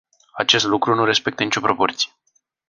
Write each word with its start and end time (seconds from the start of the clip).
Acest 0.31 0.65
lucru 0.65 0.95
nu 0.95 1.05
respectă 1.05 1.43
nicio 1.43 1.59
proporție. 1.59 2.11